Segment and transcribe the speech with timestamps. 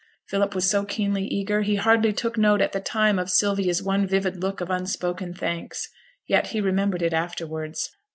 [0.27, 4.07] Philip was so keenly eager, he hardly took note at the time of Sylvia's one
[4.07, 5.89] vivid look of unspoken thanks,
[6.25, 7.91] yet he remembered it afterwards.